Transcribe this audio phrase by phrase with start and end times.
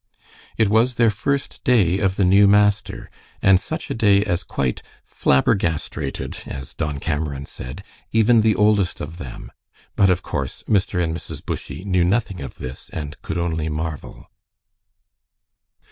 [0.57, 3.07] It was their first day of the new master,
[3.39, 9.19] and such a day as quite "flabbergastrated," as Don Cameron said, even the oldest of
[9.19, 9.51] them.
[9.95, 10.99] But of course Mr.
[11.03, 11.45] and Mrs.
[11.45, 14.27] Bushy knew nothing of this, and could only marvel.